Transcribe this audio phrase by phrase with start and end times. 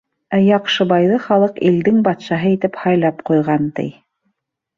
[0.35, 3.87] Ә Яҡшыбайҙы халыҡ илдең батшаһы итеп һайлап ҡуйған, ти.